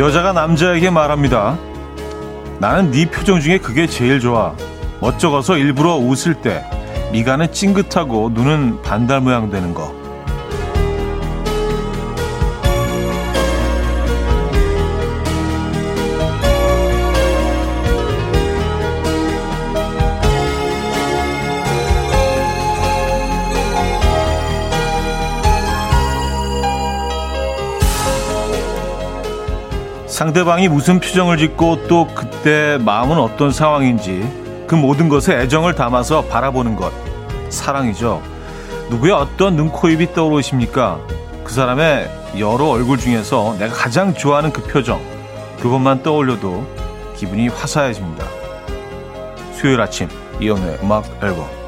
[0.00, 1.58] 여자가 남자에게 말합니다.
[2.58, 4.54] 나는 네 표정 중에 그게 제일 좋아.
[4.98, 6.64] 멋쩍어서 일부러 웃을 때
[7.12, 9.99] 미간은 찡긋하고 눈은 반달 모양 되는 거.
[30.20, 36.76] 상대방이 무슨 표정을 짓고 또 그때 마음은 어떤 상황인지 그 모든 것에 애정을 담아서 바라보는
[36.76, 36.92] 것
[37.48, 38.20] 사랑이죠.
[38.90, 41.00] 누구의 어떤 눈, 코, 입이 떠오르십니까?
[41.42, 45.00] 그 사람의 여러 얼굴 중에서 내가 가장 좋아하는 그 표정
[45.58, 46.66] 그것만 떠올려도
[47.16, 48.26] 기분이 화사해집니다.
[49.54, 50.06] 수요일 아침
[50.38, 51.59] 이연의 음악 앨범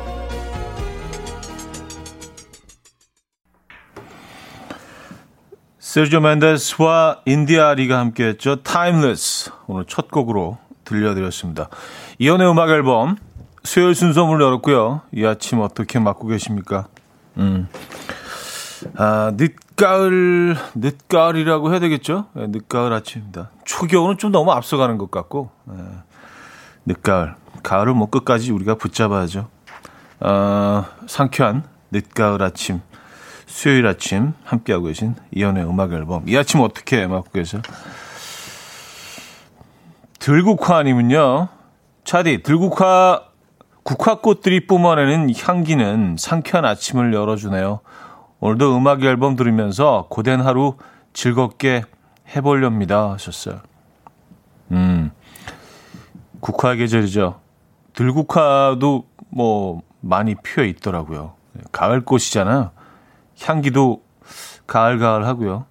[5.93, 8.63] 세르조 멘데스와 인디아리가 함께했죠.
[8.63, 11.69] Timeless 오늘 첫 곡으로 들려드렸습니다.
[12.19, 13.19] 이연의 음악 앨범
[13.63, 15.03] 수요일 순서 문을 열었고요.
[15.13, 16.87] 이 아침 어떻게 맞고 계십니까?
[17.37, 17.69] 음.
[18.97, 22.25] 아, 늦가을, 늦가을이라고 해야 되겠죠?
[22.33, 23.51] 네, 늦가을 아침입니다.
[23.67, 25.75] 초겨울은 좀 너무 앞서가는 것 같고, 네.
[26.87, 27.35] 늦가을.
[27.63, 29.47] 가을을 뭐 끝까지 우리가 붙잡아야죠.
[30.21, 32.81] 어, 상쾌한 늦가을 아침.
[33.53, 36.27] 수요일 아침 함께하고 계신 이연의 음악 앨범.
[36.27, 37.61] 이 아침 어떻게 맞고 계세요?
[40.19, 41.49] 들국화님은요,
[42.03, 43.25] 차디, 들국화,
[43.83, 47.81] 국화꽃들이 뿜어내는 향기는 상쾌한 아침을 열어주네요.
[48.41, 50.79] 오늘도 음악 앨범 들으면서 고된 하루
[51.13, 51.83] 즐겁게
[52.35, 53.13] 해보렵니다.
[53.13, 53.61] 하셨어요.
[54.71, 55.11] 음,
[56.41, 57.39] 국화 계절이죠.
[57.93, 61.35] 들국화도 뭐 많이 피어 있더라고요.
[61.71, 62.71] 가을 꽃이잖아요.
[63.43, 64.03] 향기도
[64.67, 65.67] 가을가을 하고요.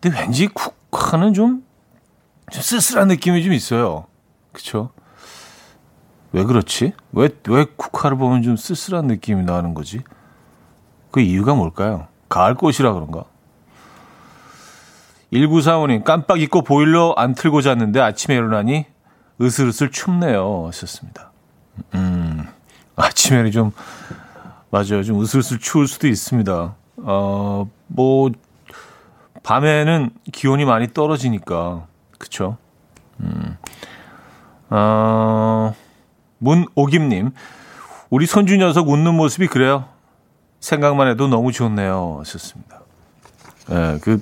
[0.00, 1.64] 근데 왠지 국화는 좀,
[2.50, 4.06] 좀 쓸쓸한 느낌이 좀 있어요.
[4.52, 4.90] 그쵸?
[6.32, 6.92] 왜 그렇지?
[7.12, 10.00] 왜, 왜 국화를 보면 좀 쓸쓸한 느낌이 나는 거지?
[11.10, 12.08] 그 이유가 뭘까요?
[12.28, 13.24] 가을 꽃이라 그런가?
[15.32, 18.86] 1945님, 깜빡 잊고 보일러 안 틀고 잤는데 아침에 일어나니
[19.40, 20.66] 으슬으슬 춥네요.
[20.66, 21.32] 하셨습니다.
[21.94, 22.46] 음,
[22.96, 23.72] 아침에는 좀,
[24.70, 25.02] 맞아요.
[25.02, 26.74] 좀 으슬으슬 추울 수도 있습니다.
[26.98, 28.30] 어, 뭐,
[29.42, 31.86] 밤에는 기온이 많이 떨어지니까,
[32.18, 32.56] 그쵸?
[33.20, 33.56] 음,
[34.70, 35.74] 어,
[36.38, 37.32] 문오김님,
[38.10, 39.86] 우리 손주 녀석 웃는 모습이 그래요.
[40.60, 42.18] 생각만 해도 너무 좋네요.
[42.20, 42.80] 하셨습니다.
[43.70, 44.20] 예, 네, 그,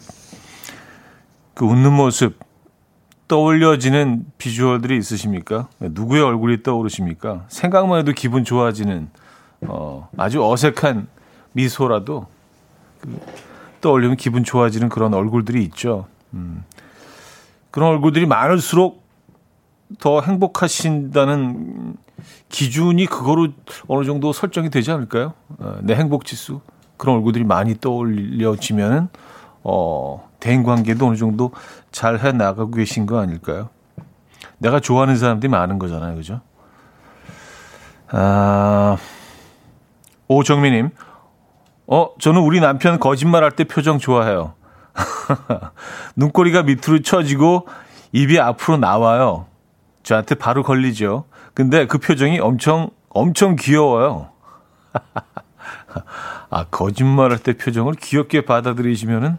[1.54, 2.38] 그 웃는 모습,
[3.28, 5.68] 떠올려지는 비주얼들이 있으십니까?
[5.78, 7.44] 누구의 얼굴이 떠오르십니까?
[7.48, 9.08] 생각만 해도 기분 좋아지는,
[9.62, 11.06] 어, 아주 어색한
[11.52, 12.39] 미소라도 그,
[13.80, 16.06] 떠올리면 기분 좋아지는 그런 얼굴들이 있죠.
[16.34, 16.64] 음.
[17.70, 19.02] 그런 얼굴들이 많을수록
[19.98, 21.96] 더 행복하신다는
[22.48, 23.48] 기준이 그거로
[23.88, 25.34] 어느 정도 설정이 되지 않을까요?
[25.58, 26.60] 어, 내 행복 지수
[26.96, 29.08] 그런 얼굴들이 많이 떠올려지면은
[29.62, 31.52] 어, 대인 관계도 어느 정도
[31.92, 33.70] 잘 해 나가고 계신 거 아닐까요?
[34.58, 36.40] 내가 좋아하는 사람들이 많은 거잖아요, 그죠?
[38.08, 38.96] 아,
[40.28, 40.90] 오정민님,
[41.90, 44.54] 어, 저는 우리 남편 거짓말 할 때 표정 좋아해요.
[46.16, 47.66] 눈꼬리가 밑으로 처지고
[48.12, 49.46] 입이 앞으로 나와요.
[50.02, 51.24] 저한테 바로 걸리죠.
[51.54, 54.30] 근데 그 표정이 엄청, 엄청 귀여워요.
[56.50, 59.38] 아, 거짓말 할 때 표정을 귀엽게 받아들이시면은,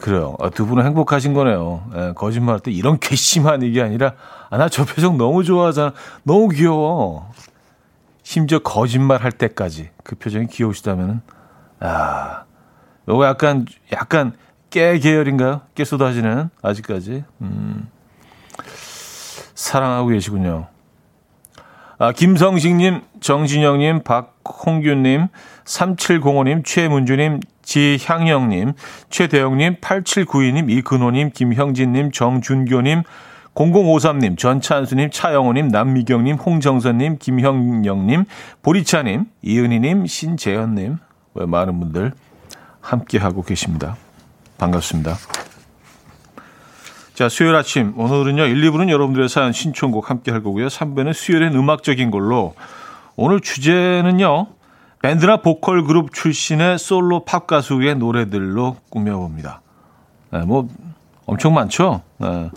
[0.00, 0.36] 그래요.
[0.40, 1.82] 아, 두 분은 행복하신 거네요.
[1.94, 4.12] 예, 거짓말 할 때 이런 괘씸한 얘기 아니라,
[4.50, 5.92] 아, 나 저 표정 너무 좋아하잖아.
[6.24, 7.30] 너무 귀여워.
[8.30, 11.20] 심지어 거짓말 할 때까지 그 표정이 귀여우시다면은,
[11.80, 12.44] 아,
[13.08, 14.36] 요거 약간, 약간
[14.70, 15.62] 깨 계열인가요?
[15.74, 17.24] 깨 쏟아지는, 아직까지.
[17.40, 17.90] 음,
[19.56, 20.68] 사랑하고 계시군요.
[21.98, 25.26] 아, 김성식님, 정진영님, 박홍규님,
[25.64, 28.74] 3705님, 최문주님, 지향영님,
[29.10, 33.02] 최대영님, 8792님, 이근호님, 김형진님, 정준교님,
[33.54, 38.24] 0053님, 전찬수님, 차영호님, 남미경님, 홍정선님, 김형영님,
[38.62, 40.98] 보리차님, 이은희님, 신재현님,
[41.34, 42.12] 왜 많은 분들
[42.80, 43.96] 함께하고 계십니다.
[44.58, 45.16] 반갑습니다.
[47.14, 47.92] 자, 수요일 아침.
[47.98, 50.68] 오늘은요, 1, 2부는 여러분들의 사연 신청곡 함께 할 거고요.
[50.68, 52.54] 3부는 수요일엔 음악적인 걸로.
[53.16, 54.46] 오늘 주제는요,
[55.02, 59.60] 밴드나 보컬 그룹 출신의 솔로 팝 가수의 노래들로 꾸며봅니다.
[60.30, 60.68] 네, 뭐,
[61.26, 62.02] 엄청 많죠?
[62.18, 62.50] 네.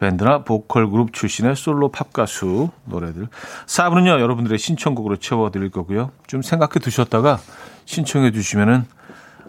[0.00, 3.28] 밴드나 보컬 그룹 출신의 솔로 팝 가수 노래들.
[3.66, 6.10] 4부는요, 여러분들의 신청곡으로 채워드릴 거고요.
[6.26, 7.38] 좀 생각해 두셨다가
[7.84, 8.84] 신청해 주시면은,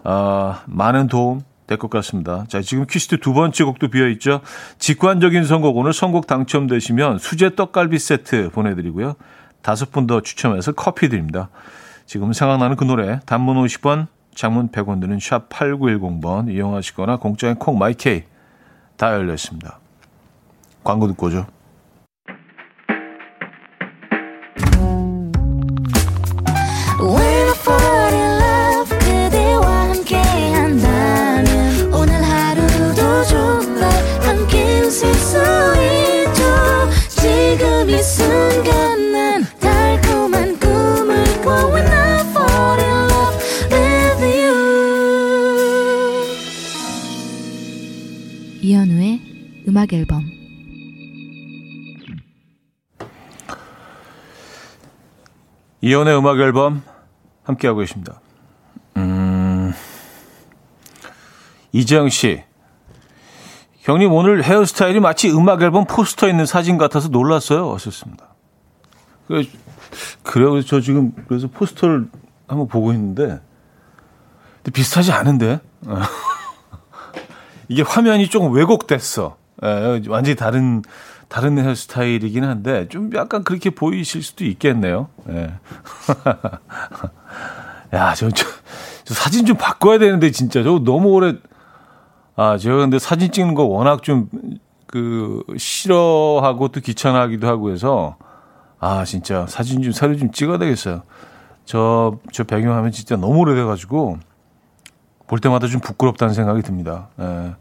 [0.04, 2.44] 어, 많은 도움 될 것 같습니다.
[2.48, 4.40] 자, 지금 퀴즈트 두 번째 곡도 비어 있죠.
[4.78, 9.14] 직관적인 선곡 오늘 선곡 당첨되시면 수제 떡갈비 세트 보내드리고요.
[9.62, 11.48] 다섯 분 더 추첨해서 커피 드립니다.
[12.04, 18.24] 지금 생각나는 그 노래 단문 50원, 장문 100원 드는 샵 8910번 이용하시거나 공짜인 콩 마이케이
[18.96, 19.81] 다 열려 있습니다.
[20.84, 21.46] 광고 듣고 오죠.
[49.72, 50.31] 음악 앨범
[55.82, 56.82] 이연의 음악 앨범
[57.42, 58.20] 함께하고 계십니다.
[58.96, 59.72] 음,
[61.72, 62.42] 이재영 씨.
[63.80, 67.74] 형님 오늘 헤어스타일이 마치 음악 앨범 포스터에 있는 사진 같아서 놀랐어요.
[67.74, 68.28] 하셨습니다.
[69.26, 69.44] 그래,
[70.22, 70.62] 그래요.
[70.62, 72.08] 저 지금 그래서 포스터를
[72.46, 73.40] 한번 보고 있는데
[74.72, 75.60] 비슷하지 않은데?
[77.68, 79.36] 이게 화면이 조금 왜곡됐어.
[79.64, 80.82] 예, 완전히 다른
[81.32, 85.08] 다른 헤어스타일이긴 한데 좀 약간 그렇게 보이실 수도 있겠네요.
[85.30, 85.54] 예.
[87.96, 88.46] 야, 저, 저,
[89.04, 91.34] 저, 사진 좀 바꿔야 되는데 진짜 저 너무 오래
[92.36, 94.28] 아, 제가 근데 사진 찍는 거 워낙 좀
[94.92, 98.16] 그 싫어하고 또 귀찮아하기도 하고 해서
[98.78, 101.02] 아, 진짜 사진 좀 새로 좀 찍어야 되겠어요.
[101.64, 104.18] 저, 저 배경화면 진짜 너무 오래돼 가지고
[105.26, 107.08] 볼 때마다 좀 부끄럽다는 생각이 듭니다.
[107.18, 107.54] 예.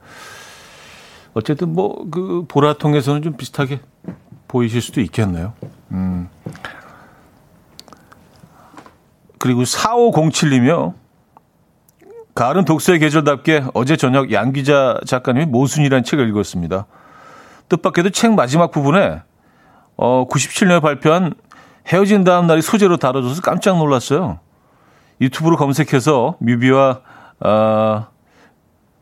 [1.33, 3.79] 어쨌든 뭐 그 보라통에서는 좀 비슷하게
[4.47, 5.53] 보이실 수도 있겠네요.
[5.91, 6.29] 음.
[9.37, 10.93] 그리고 4507이며
[12.35, 16.85] 가을은 독서의 계절답게 어제 저녁 양 기자 작가님이 모순이라는 책을 읽었습니다.
[17.69, 19.21] 뜻밖에도 책 마지막 부분에
[19.97, 21.33] 어 97년에 발표한
[21.87, 24.39] 헤어진 다음 날이 소재로 다뤄져서 깜짝 놀랐어요.
[25.19, 27.01] 유튜브로 검색해서 뮤비와
[27.39, 28.07] 어,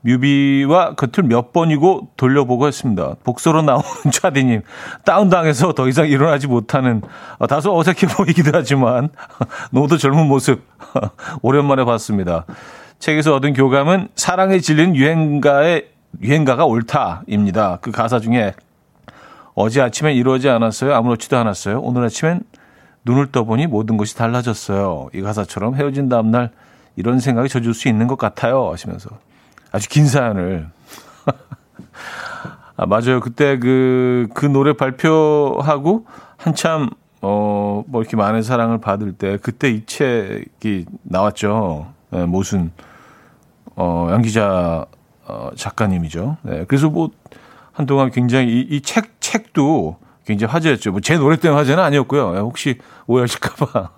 [0.01, 3.15] 뮤비와 겉을 몇 번이고 돌려보고 했습니다.
[3.23, 4.61] 복서로 나오는 차디님
[5.03, 7.01] 다운당해서 더 이상 일어나지 못하는
[7.37, 9.09] 어, 다소 어색해 보이기도 하지만
[9.71, 10.63] 너무도 젊은 모습
[11.41, 12.45] 오랜만에 봤습니다.
[12.99, 15.89] 책에서 얻은 교감은 사랑에 질린 유행가의
[16.21, 17.79] 유행가가 옳다입니다.
[17.81, 18.53] 그 가사 중에
[19.53, 20.93] 어제 아침엔 이루어지 않았어요.
[20.95, 21.81] 아무렇지도 않았어요.
[21.81, 22.41] 오늘 아침엔
[23.05, 25.09] 눈을 떠보니 모든 것이 달라졌어요.
[25.13, 26.51] 이 가사처럼 헤어진 다음날
[26.95, 28.71] 이런 생각이 젖을 수 있는 것 같아요.
[28.71, 29.09] 하시면서
[29.71, 30.67] 아주 긴 사연을.
[32.77, 33.19] 아, 맞아요.
[33.19, 36.05] 그때 그, 그 노래 발표하고
[36.37, 36.89] 한참,
[37.21, 41.87] 어, 뭐 이렇게 많은 사랑을 받을 때, 그때 이 책이 나왔죠.
[42.11, 42.71] 네, 모순,
[43.75, 44.85] 어, 양 기자,
[45.27, 46.37] 어, 작가님이죠.
[46.43, 47.09] 네, 그래서 뭐,
[47.73, 50.91] 한동안 굉장히 이, 이 책, 책도 굉장히 화제였죠.
[50.91, 52.35] 뭐 제 노래 때문에 화제는 아니었고요.
[52.35, 52.77] 예, 혹시
[53.07, 53.89] 오해하실까봐.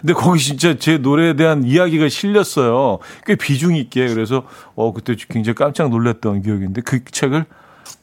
[0.00, 2.98] 근데 거기 진짜 제 노래에 대한 이야기가 실렸어요.
[3.24, 4.08] 꽤 비중 있게.
[4.08, 4.44] 그래서
[4.74, 7.44] 어 그때 굉장히 깜짝 놀랐던 기억인데 그 책을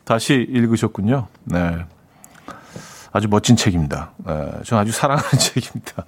[0.03, 1.27] 다시 읽으셨군요.
[1.45, 1.85] 네.
[3.15, 4.11] 아주 멋진 책입니다.
[4.25, 6.03] 네, 저는 아주 사랑하는 책입니다.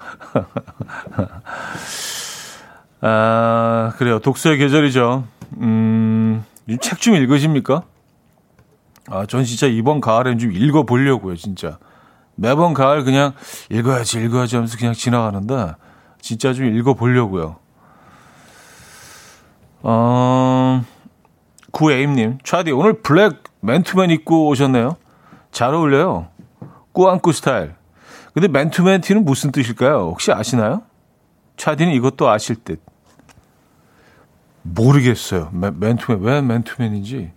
[3.02, 4.20] 아, 그래요.
[4.20, 5.24] 독서의 계절이죠.
[5.58, 6.44] 음,
[6.82, 7.84] 책 좀 읽으십니까?
[9.08, 11.78] 아, 전 진짜 이번 가을엔 좀 읽어보려고요, 진짜.
[12.36, 13.34] 매번 가을 그냥
[13.70, 15.74] 읽어야지, 읽어야지 하면서 그냥 지나가는데,
[16.22, 17.58] 진짜 좀 읽어보려고요.
[19.84, 20.84] 어,
[21.72, 24.98] 구에임님, 차디, 오늘 블랙 맨투맨 입고 오셨네요.
[25.52, 26.28] 잘 어울려요.
[26.92, 27.76] 꾸안꾸 스타일.
[28.34, 30.10] 근데 맨투맨 티는 무슨 뜻일까요?
[30.10, 30.84] 혹시 아시나요?
[31.58, 32.82] 차디는 이것도 아실 듯.
[34.62, 35.50] 모르겠어요.
[35.54, 37.32] 맨, 맨투맨, 왜 맨투맨인지.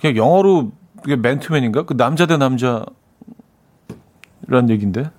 [0.00, 1.84] 그냥 영어로 그게 맨투맨인가?
[1.84, 2.84] 그 남자 대 남자
[4.46, 5.10] 란 얘기인데.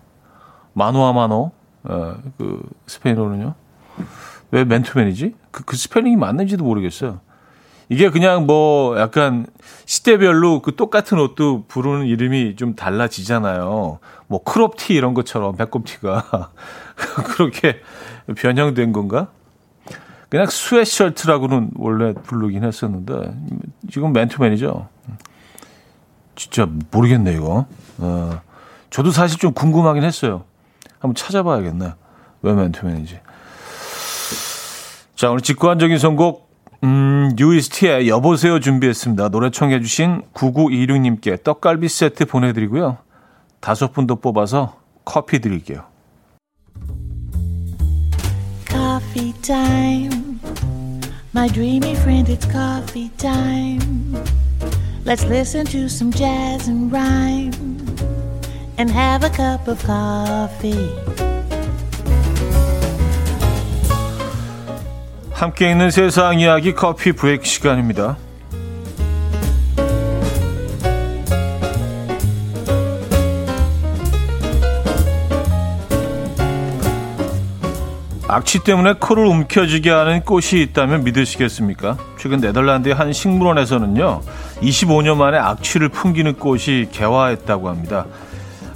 [0.73, 1.51] mano a mano.
[1.83, 3.53] 어, 그 스페인어로는요.
[4.51, 5.35] 왜 맨투맨이지?
[5.51, 7.19] 그, 그 스펠링이 맞는지도 모르겠어요.
[7.89, 9.45] 이게 그냥 뭐 약간
[9.85, 13.99] 시대별로 그 똑같은 옷도 부르는 이름이 좀 달라지잖아요.
[14.27, 16.51] 뭐 크롭티 이런 것처럼 배꼽티가
[17.35, 17.81] 그렇게
[18.35, 19.27] 변형된 건가?
[20.29, 23.35] 그냥 스웨셔츠라고는 원래 부르긴 했었는데
[23.91, 24.87] 지금 맨투맨이죠.
[26.35, 27.67] 진짜 모르겠네 이거.
[27.99, 28.41] 어,
[28.93, 30.43] 저도 사실 좀 궁금하긴 했어요.
[30.99, 31.93] 한번 찾아봐야겠네.
[32.43, 33.19] 왜 맨투맨인지.
[35.15, 39.29] 자, 오늘 직관적인 선곡 음, UST의 여보세요 준비했습니다.
[39.29, 42.99] 노래 청해 주신 9926님께 떡갈비 세트 보내드리고요.
[43.61, 45.85] 다섯 분더 뽑아서 커피 드릴게요.
[48.69, 49.33] Coffee.
[51.33, 54.13] My dreamy friend, it's coffee time.
[55.03, 57.72] Let's listen to some jazz and rhyme
[58.77, 60.89] and have a cup of coffee.
[65.31, 68.17] 함께 있는 세상 이야기 커피 브레이크 시간입니다.
[78.33, 81.97] 악취 때문에 코를 움켜쥐게 하는 꽃이 있다면 믿으시겠습니까?
[82.17, 84.21] 최근 네덜란드의 한 식물원에서는요,
[84.61, 88.07] 25년 만에 악취를 풍기는 꽃이 개화했다고 합니다.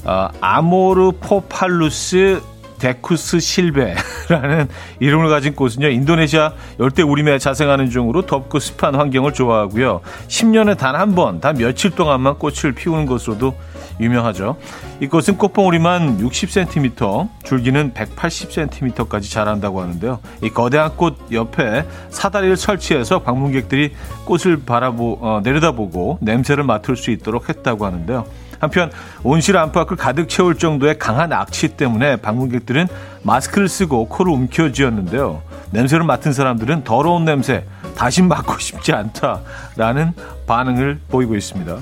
[0.07, 2.41] 아, Amorphophallus
[2.79, 4.67] decus-silvae라는
[5.01, 10.01] 이름을 가진 꽃은요, 인도네시아 열대 우림에 자생하는 종으로 덥고 습한 환경을 좋아하고요.
[10.27, 13.55] 10년에 단 한 번, 단 며칠 동안만 꽃을 피우는 것으로도
[13.99, 14.57] 유명하죠.
[15.01, 20.19] 이 꽃은 꽃봉오리만 60cm, 줄기는 180cm까지 자란다고 하는데요.
[20.43, 23.93] 이 거대한 꽃 옆에 사다리를 설치해서 방문객들이
[24.25, 28.25] 꽃을 바라보, 어, 내려다보고 냄새를 맡을 수 있도록 했다고 하는데요.
[28.59, 28.91] 한편
[29.23, 32.87] 온실 안팎을 가득 채울 정도의 강한 악취 때문에 방문객들은
[33.23, 35.41] 마스크를 쓰고 코를 움켜쥐었는데요.
[35.71, 40.13] 냄새를 맡은 사람들은 더러운 냄새 다시 맡고 싶지 않다라는
[40.45, 41.77] 반응을 보이고 있습니다.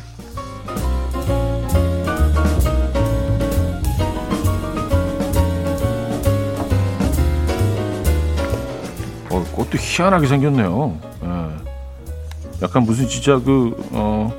[9.29, 10.98] 어, 꽃도 희한하게 생겼네요.
[11.24, 11.65] 예.
[12.63, 14.34] 약간 무슨 진짜 그 어,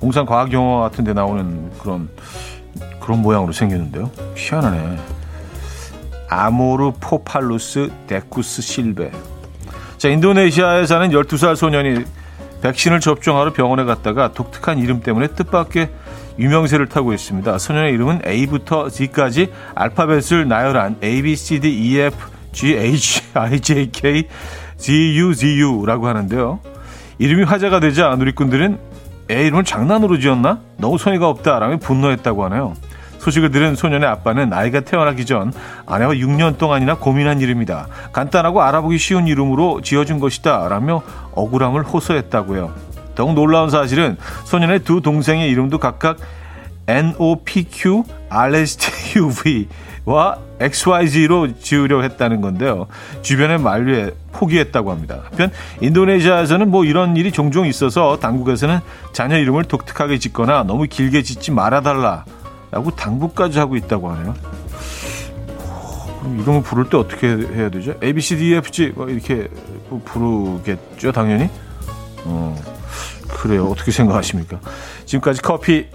[0.00, 2.08] 공상 과학 영화 같은 데 나오는 그런
[3.00, 4.10] 그런 모양으로 생겼는데요.
[4.34, 4.98] 희한하네.
[6.28, 9.10] Amorphophallus decus-silvae.
[9.98, 12.04] 자, 인도네시아에 사는 12살 소년이
[12.62, 15.90] 백신을 접종하러 병원에 갔다가 독특한 이름 때문에 뜻밖의
[16.38, 17.58] 유명세를 타고 있습니다.
[17.58, 22.16] 소년의 이름은 A부터 Z까지 알파벳을 나열한 A, B, C, D, E, F,
[22.52, 24.28] G, H, I, J, K,
[24.76, 26.60] Z, U, Z, U라고 하는데요.
[27.18, 28.89] 이름이 화제가 되자 누리꾼들은
[29.30, 30.58] 애 이름을 장난으로 지었나?
[30.76, 32.74] 너무 성의가 없다라며 분노했다고 하네요.
[33.18, 35.52] 소식을 들은 소년의 아빠는 아이가 태어나기 전
[35.86, 37.86] 아내와 6년 동안이나 고민한 이름이다.
[38.12, 40.68] 간단하고 알아보기 쉬운 이름으로 지어준 것이다.
[40.68, 42.72] 라며 억울함을 호소했다고요.
[43.14, 46.16] 더욱 놀라운 사실은 소년의 두 동생의 이름도 각각
[46.86, 49.68] NOPQ, RSTUV와
[50.60, 52.86] XYZ로 지으려 했다는 건데요.
[53.22, 55.22] 주변의 만류에 포기했다고 합니다.
[55.24, 55.50] 한편
[55.80, 58.80] 인도네시아에서는 뭐 이런 일이 종종 있어서 당국에서는
[59.12, 62.24] 자녀 이름을 독특하게 짓거나 너무 길게 짓지 말아달라
[62.70, 64.34] 라고 당부까지 하고 있다고 하네요.
[66.20, 67.94] 그럼 이름을 부를 때 어떻게 해야 되죠?
[68.02, 69.48] A, B, C, D, E, F, G 뭐 이렇게
[70.04, 71.48] 부르겠죠, 당연히.
[72.24, 72.56] 어,
[73.28, 73.66] 그래요.
[73.66, 74.60] 어떻게 생각하십니까?
[75.06, 75.86] 지금까지 커피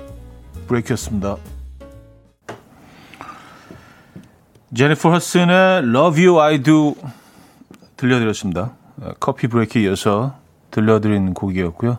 [0.68, 1.38] 브레이크였습니다.
[4.76, 6.96] 제니퍼 허슨의 Love You I Do
[7.96, 8.72] 들려드렸습니다.
[9.22, 10.36] 커피 브레이크에 이어서
[10.70, 11.98] 들려드린 곡이었고요.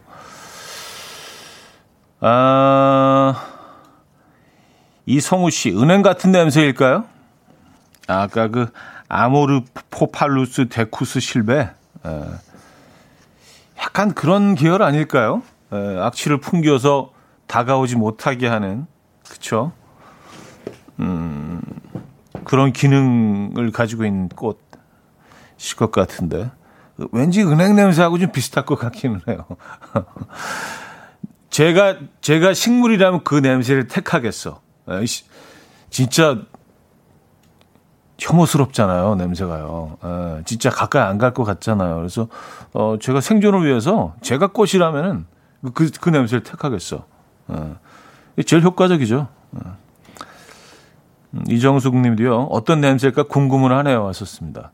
[2.21, 3.35] 아,
[5.07, 7.05] 이성우 씨, 은행 같은 냄새일까요?
[8.09, 8.69] 아까 그
[9.09, 11.61] Amorphophallus decus-silvae.
[11.61, 11.71] 에,
[13.79, 15.43] 약간 그런 계열 아닐까요?
[15.73, 17.13] 에, 악취를 풍겨서
[17.47, 18.87] 다가오지 못하게 하는,
[19.27, 19.73] 그쵸?
[20.99, 21.63] 음,
[22.47, 24.57] 그런 기능을 가지고 있는 꽃일
[25.77, 26.49] 것 같은데.
[27.11, 29.45] 왠지 은행 냄새하고 좀 비슷할 것 같기는 해요.
[31.51, 34.61] 제가, 제가 식물이라면 그 냄새를 택하겠어.
[35.91, 36.39] 진짜
[38.19, 39.99] 혐오스럽잖아요, 냄새가요.
[40.05, 41.97] 에, 진짜 가까이 안 갈 것 같잖아요.
[41.97, 42.29] 그래서,
[42.73, 45.27] 어, 제가 생존을 위해서 제가 꽃이라면은
[45.75, 47.07] 그, 그 냄새를 택하겠어.
[47.51, 49.27] 에, 제일 효과적이죠.
[49.57, 49.86] 에.
[51.49, 54.05] 이정숙 님도요, 어떤 냄새일까 궁금은 하네요.
[54.05, 54.73] 왔었습니다.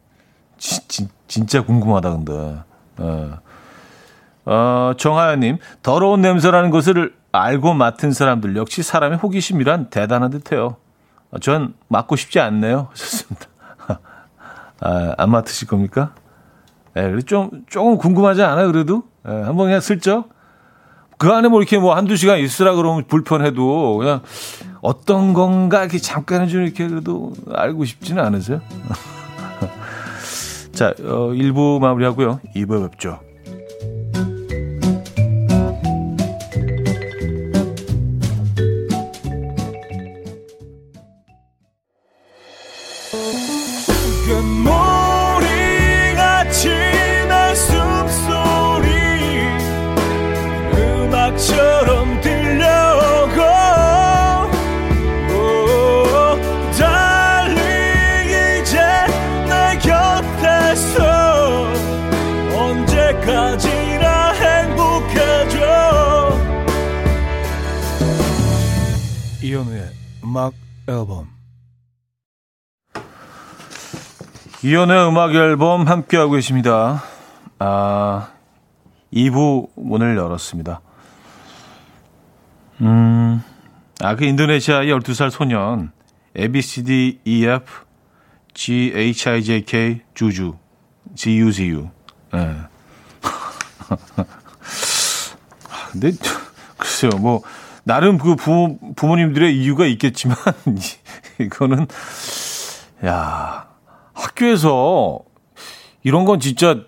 [0.58, 2.62] 지, 지, 진짜 궁금하다, 근데.
[3.00, 3.30] 에.
[4.44, 10.76] 어, 정하연 님, 더러운 냄새라는 것을 알고 맡은 사람들 역시 사람의 호기심이란 대단한 듯해요.
[11.40, 12.88] 전 맡고 싶지 않네요.
[12.94, 13.46] 좋습니다.
[14.80, 16.14] 아, 안 맡으실 겁니까?
[16.96, 19.04] 예, 네, 좀, 조금 궁금하지 않아요, 그래도?
[19.26, 20.28] 예, 한번 그냥 슬쩍?
[21.22, 24.22] 그 안에 뭐 이렇게 뭐 한두 시간 있으라 그러면 불편해도 그냥
[24.80, 28.60] 어떤 건가 이렇게 잠깐은 좀 이렇게 그래도 알고 싶지는 않으세요?
[30.74, 32.40] 자, 어, 1부 마무리하고요.
[32.56, 33.20] 2부 뵙죠.
[44.26, 44.91] 그
[70.88, 71.42] 앨범
[74.64, 77.02] 이연의 음악 앨범 함께하고 계십니다.
[77.58, 78.28] 아,
[79.12, 80.80] 2부 문을 열었습니다.
[82.80, 83.42] 음,
[84.00, 85.90] 아, 그 인도네시아의 12살 소년,
[86.38, 87.64] ABCDEF,
[88.54, 90.54] GHIJK, 주주,
[91.16, 91.90] GUZU.
[92.34, 92.38] 예.
[92.38, 92.56] 네.
[95.90, 96.12] 근데,
[96.78, 97.42] 글쎄요, 뭐,
[97.84, 100.36] 나름 그 부모, 부모님들의 이유가 있겠지만,
[101.40, 101.86] 이거는,
[103.04, 103.66] 야
[104.12, 105.20] 학교에서
[106.04, 106.80] 이런 건 진짜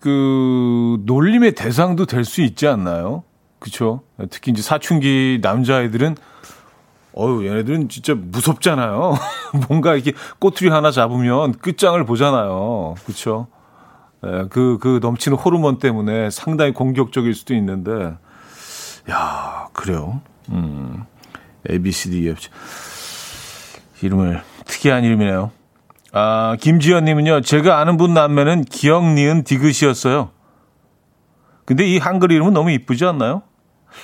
[0.00, 3.22] 그 놀림의 대상도 될 수 있지 않나요?
[3.58, 4.02] 그쵸?
[4.30, 6.16] 특히 이제 사춘기 남자애들은
[7.18, 9.14] 어유 얘네들은 진짜 무섭잖아요.
[9.68, 12.94] 뭔가 이렇게 꼬투리 하나 잡으면 끝장을 보잖아요.
[13.06, 13.46] 그쵸?
[14.26, 18.16] 예, 그, 그 넘치는 호르몬 때문에 상당히 공격적일 수도 있는데,
[19.10, 20.22] 야 그래요.
[20.50, 21.04] 음,
[21.70, 22.48] A, B, C, D, E, F.
[24.02, 25.50] 이름을, 특이한 이름이네요.
[26.12, 30.30] 아, 김지연님은요, 제가 아는 분 남매는 기억, 니은, 디귿이었어요.
[31.66, 33.42] 근데 이 한글 이름은 너무 이쁘지 않나요?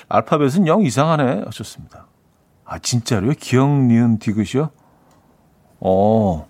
[0.09, 1.45] 알파벳은 영 이상하네.
[1.47, 2.07] 하셨습니다.
[2.65, 3.33] 아, 진짜로요?
[3.39, 4.71] 기억, 니은, 디귿이요?
[5.81, 6.47] 어.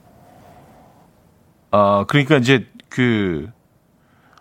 [1.71, 3.51] 아, 그러니까 이제 그,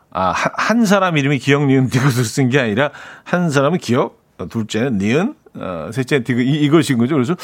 [0.09, 2.91] 아, 한 사람 이름이 기억, 니은, 디귿을 쓴 게 아니라
[3.23, 7.15] 한 사람은 기억, 둘째는 니은, 어, 셋째는 디귿, 이, 이것인 거죠.
[7.15, 7.35] 그래서,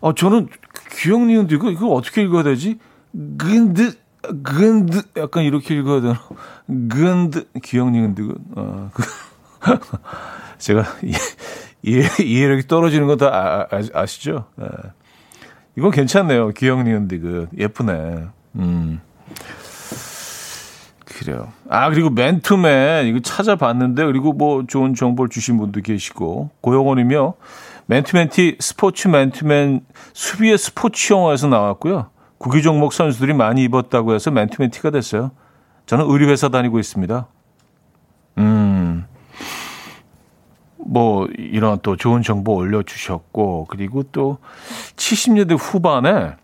[0.00, 0.48] 어, 저는
[0.96, 2.78] 기억, 니은, 디귿, 이거 어떻게 읽어야 되지?
[3.38, 3.92] 근드
[4.42, 6.20] 근드 약간 이렇게 읽어야 되나?
[6.66, 9.02] 근드 기억력은 드 어, 그,
[10.58, 10.84] 제가
[11.82, 14.46] 이해, 이해력이 떨어지는 거 다 아, 아, 아시죠?
[14.56, 14.66] 네.
[15.76, 16.50] 이건 괜찮네요.
[16.50, 18.26] 기억력은 드 예쁘네.
[18.56, 19.00] 음.
[21.24, 21.48] 그래요.
[21.70, 27.34] 아, 그리고 맨투맨, 이거 찾아봤는데, 그리고 뭐 좋은 정보를 주신 분도 계시고, 고영원이며,
[27.86, 29.80] 맨투맨티 스포츠 맨투맨
[30.12, 32.10] 수비의 스포츠 영화에서 나왔고요.
[32.38, 35.30] 구기 종목 선수들이 많이 입었다고 해서 맨투맨 티가 됐어요.
[35.86, 37.26] 저는 의류회사 다니고 있습니다.
[38.38, 39.06] 음,
[40.76, 44.38] 뭐, 이런 또 좋은 정보 올려주셨고, 그리고 또
[44.96, 46.36] 70년대 후반에,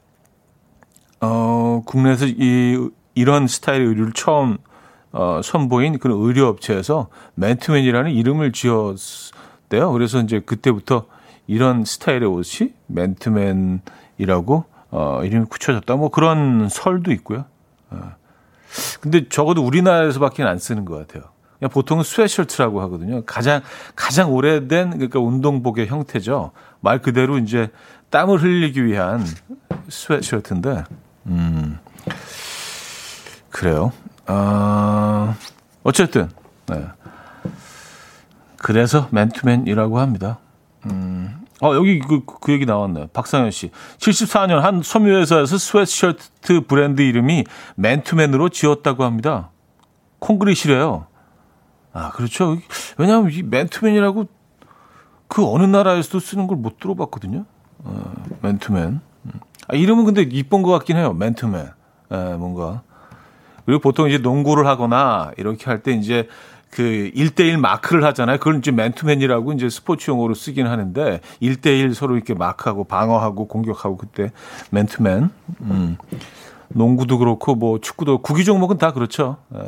[1.21, 4.57] 어, 국내에서 이, 이런 스타일의 의류를 처음,
[5.13, 9.93] 어, 선보인 그런 의류업체에서 맨투맨이라는 이름을 지었대요.
[9.93, 11.07] 그래서 이제 그때부터
[11.47, 15.97] 이런 스타일의 옷이 맨투맨이라고 어, 이름이 굳혀졌다.
[15.97, 17.45] 뭐 그런 설도 있고요.
[17.91, 18.13] 어.
[19.01, 21.31] 근데 적어도 우리나라에서밖에 안 쓰는 것 같아요.
[21.59, 23.23] 그냥 보통은 스웨셔츠라고 하거든요.
[23.25, 23.63] 가장
[23.95, 26.53] 가장 오래된 그러니까 운동복의 형태죠.
[26.81, 27.69] 말 그대로 이제
[28.11, 29.25] 땀을 흘리기 위한
[29.89, 30.85] 스웨셔츠인데,
[31.27, 31.79] 음,
[33.51, 33.93] 그래요.
[34.31, 35.35] 어,
[35.83, 36.31] 어쨌든,
[36.67, 36.87] 네.
[38.57, 40.39] 그래서 맨투맨이라고 합니다.
[40.87, 43.09] 음, 어, 여기 그, 그 얘기 나왔네.
[43.13, 43.71] 박상현 씨.
[43.99, 47.45] 74년 한 섬유회사에서 스웨트셔츠 브랜드 이름이
[47.77, 49.51] 맨투맨으로 지었다고 합니다.
[50.21, 51.07] 콩그리시래요.
[51.93, 52.57] 아, 그렇죠.
[52.99, 54.27] 왜냐하면 이 맨투맨이라고
[55.29, 57.45] 그 어느 나라에서도 쓰는 걸 못 들어봤거든요.
[57.85, 58.13] 어,
[58.43, 59.01] 맨투맨.
[59.69, 61.15] 아, 이름은 근데 이쁜 것 같긴 해요.
[61.15, 61.71] 맨투맨.
[62.13, 62.83] 에, 뭔가.
[63.67, 66.29] 그리고 보통 이제 농구를 하거나 이렇게 할 때 이제
[66.71, 68.39] 그 1대1 마크를 하잖아요.
[68.39, 74.31] 그걸 이제 맨투맨이라고 이제 스포츠 용어로 쓰긴 하는데 1대1 서로 이렇게 마크하고 방어하고 공격하고 그때
[74.71, 75.31] 맨투맨.
[75.63, 75.97] 음.
[76.69, 79.39] 농구도 그렇고 뭐 축구도 구기 종목은 다 그렇죠.
[79.55, 79.59] 예,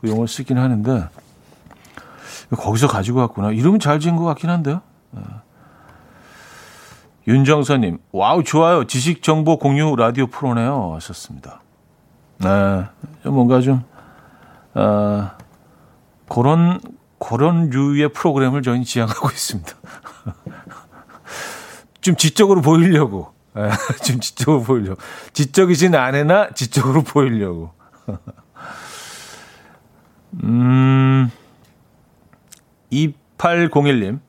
[0.00, 1.08] 그 용어를 쓰긴 하는데
[2.50, 3.50] 거기서 가지고 왔구나.
[3.50, 4.80] 이름은 잘 지은 것 같긴 한데요.
[5.16, 5.20] 예.
[7.26, 8.84] 윤정선님, wow 좋아요.
[8.84, 10.92] 지식 정보 공유 라디오 프로네요.
[10.94, 11.60] 하셨습니다.
[12.38, 12.84] 네,
[13.24, 13.84] 뭔가 좀
[14.74, 15.30] 어,
[16.28, 16.80] 그런
[17.18, 19.72] 그런 류의 프로그램을 저희는 지향하고 있습니다.
[22.00, 23.32] 좀 지적으로 보이려고.
[23.56, 23.70] 예,
[24.04, 25.00] 좀 지적으로 보이려고.
[25.32, 27.72] 지적이진 않으나 지적으로 보이려고.
[30.44, 31.30] 음,
[32.92, 34.20] 2801님.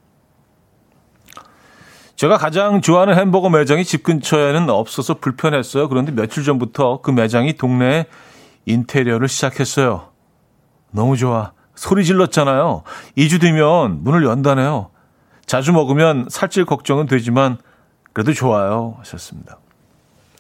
[2.20, 5.88] 제가 가장 좋아하는 햄버거 매장이 집 근처에는 없어서 불편했어요.
[5.88, 8.08] 그런데 며칠 전부터 그 매장이 동네에
[8.66, 10.10] 인테리어를 시작했어요.
[10.92, 11.54] 너무 좋아.
[11.76, 12.84] 소리 질렀잖아요.
[13.18, 14.90] 2주 뒤면 문을 연다네요.
[15.46, 17.58] 자주 먹으면 살찔 걱정은 되지만
[18.12, 18.96] 그래도 좋아요.
[19.00, 19.58] 하셨습니다.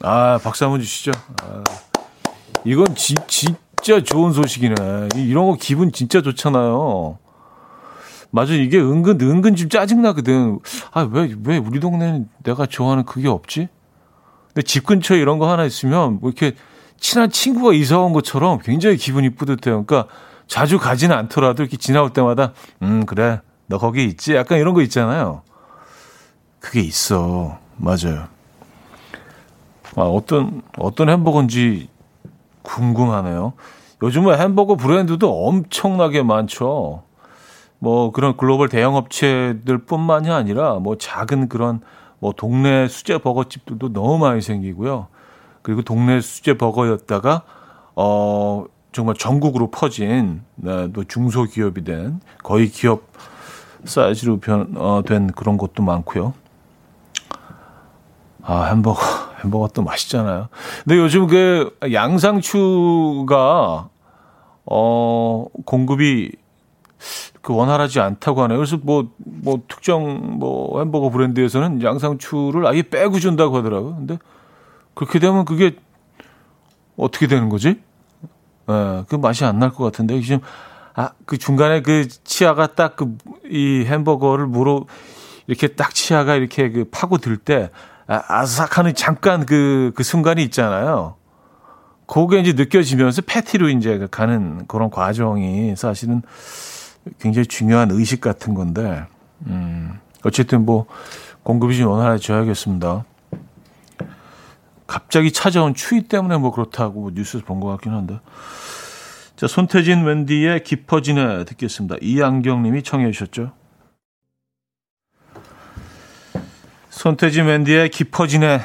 [0.02, 1.14] 아, 박수 한번 주시죠.
[1.44, 1.64] 아,
[2.66, 4.76] 이건 지, 진짜 좋은 소식이네.
[5.16, 7.20] 이런 거 기분 진짜 좋잖아요.
[8.32, 10.60] 맞아, 이게 은근, 은근 좀 짜증 나거든.
[10.92, 13.70] 아, 왜, 왜 우리 동네는 내가 좋아하는 그게 없지?
[14.48, 16.56] 근데 집 근처 에 이런 거 하나 있으면 뭐 이렇게
[17.00, 19.86] 친한 친구가 이사 온 것처럼 굉장히 기분이 뿌듯해요.
[19.86, 20.12] 그러니까
[20.48, 25.44] 자주 가지는 않더라도 이렇게 지나올 때마다 음 그래 너 거기 있지 약간 이런 거 있잖아요.
[26.60, 28.28] 그게 있어 맞아요.
[29.96, 31.88] 아, 어떤 어떤 햄버거인지
[32.64, 33.54] 궁금하네요.
[34.02, 37.04] 요즘은 햄버거 브랜드도 엄청나게 많죠.
[37.80, 41.82] 뭐 그런 글로벌 대형 업체들뿐만이 아니라 뭐 작은 그런
[42.20, 45.08] 뭐 동네 수제 버거집들도 너무 많이 생기고요.
[45.62, 47.44] 그리고 동네 수제 버거였다가
[47.96, 53.04] 어 정말 전국으로 퍼진 네, 또 중소기업이 된 거의 기업
[53.86, 56.34] 사이즈로 변, 어, 된 그런 곳도 많고요.
[58.42, 59.00] 아 햄버거
[59.44, 60.50] 햄버거 또 맛있잖아요.
[60.84, 63.90] 근데 요즘 그 양상추가
[64.66, 66.32] 어 공급이
[67.50, 68.60] 그 원활하지 않다고 하네요.
[68.60, 73.96] 그래서 뭐, 뭐, 특정 뭐 햄버거 브랜드에서는 양상추를 아예 빼고 준다고 하더라고요.
[73.96, 74.20] 근데
[74.94, 75.76] 그렇게 되면 그게
[76.96, 77.70] 어떻게 되는 거지?
[77.70, 80.22] 예, 네, 그 맛이 안 날 것 같은데.
[80.22, 80.42] 지금,
[80.94, 83.18] 아, 그 중간에 그 치아가 딱 그
[83.50, 84.86] 이 햄버거를 물어
[85.48, 87.72] 이렇게 딱 치아가 이렇게 그 파고들 때
[88.06, 91.16] 아, 아삭하는 잠깐 그, 그 순간이 있잖아요.
[92.06, 96.22] 그게 이제 느껴지면서 패티로 이제 가는 그런 과정이 사실은
[97.20, 99.06] 굉장히 중요한 의식 같은 건데,
[99.48, 100.86] 음, 어쨌든 뭐,
[101.44, 103.06] 공급이 좀 원활해져야겠습니다.
[104.88, 108.20] 갑자기 찾아온 추위 때문에 뭐 그렇다고 뭐 뉴스에서 본 것 같긴 한데.
[109.36, 111.96] 자, 손태진 웬디의 깊어지네 듣겠습니다.
[112.02, 113.52] 이안경 님이 청해 주셨죠.
[116.90, 118.60] 손태진 웬디의 깊어지네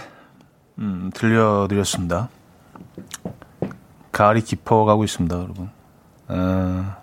[0.78, 2.28] 음, 들려드렸습니다.
[4.10, 5.70] 가을이 깊어가고 있습니다, 여러분.
[6.28, 6.96] 아,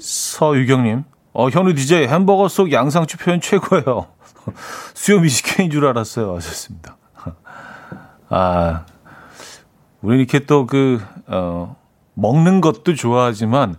[0.00, 4.06] 서유경님, 어, 현우 DJ 햄버거 속 양상추 표현 최고예요.
[4.94, 6.34] 수요 미식회인 줄 알았어요.
[6.36, 6.96] 하셨습니다.
[8.30, 8.86] 아,
[10.00, 11.76] 우리 이렇게 또 그, 어,
[12.14, 13.76] 먹는 것도 좋아하지만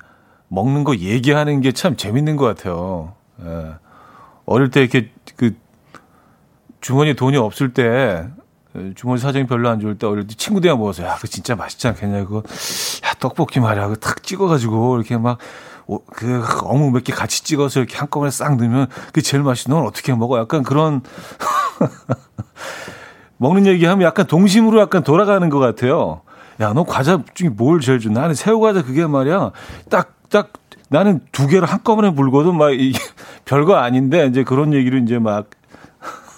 [0.48, 3.16] 먹는 거 얘기하는 게 참 재밌는 것 같아요.
[3.44, 3.74] 예.
[4.46, 5.56] 어릴 때 이렇게 그
[6.82, 8.28] 주머니에 돈이 없을 때
[8.96, 12.26] 주머니 사정이 별로 안 좋을 때 어릴 때 친구들이랑 먹어서 야, 그 진짜 맛있지 않겠냐,
[12.26, 12.38] 그거.
[13.06, 13.88] 야, 떡볶이 말이야.
[13.88, 15.38] 그거 탁 찍어가지고 이렇게 막
[16.16, 19.70] 그 어묵 몇 개 같이 찍어서 이렇게 한꺼번에 싹 넣으면 그게 제일 맛있어.
[19.74, 20.38] 넌 어떻게 먹어?
[20.40, 21.02] 약간 그런
[23.38, 26.22] 먹는 얘기하면 약간 동심으로 약간 돌아가는 것 같아요.
[26.60, 28.14] 야, 너 과자 중에 뭘 제일 좋아?
[28.14, 29.52] 나는 새우 과자 그게 말이야.
[29.90, 30.54] 딱, 딱,
[30.90, 33.00] 나는 두 개를 한꺼번에 불거든 막, 이게
[33.46, 35.50] 별거 아닌데, 이제 그런 얘기를 이제 막,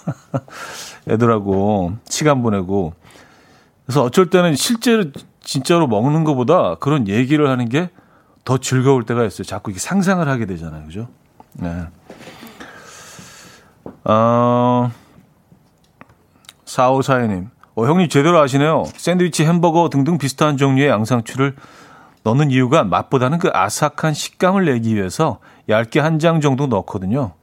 [1.09, 2.93] 애들하고 시간 보내고.
[3.85, 5.05] 그래서 어쩔 때는 실제로
[5.41, 7.89] 진짜로 먹는 것보다 그런 얘기를 하는 게
[8.45, 9.43] 더 즐거울 때가 있어요.
[9.43, 10.85] 자꾸 이게 상상을 하게 되잖아요.
[10.85, 11.07] 그죠?
[11.53, 11.85] 네.
[14.03, 14.91] 어,
[16.65, 17.49] 4542님.
[17.75, 18.83] 어, 형님 제대로 아시네요.
[18.95, 21.55] 샌드위치, 햄버거 등등 비슷한 종류의 양상추를
[22.23, 27.33] 넣는 이유가 맛보다는 그 아삭한 식감을 내기 위해서 얇게 한 장 정도 넣거든요.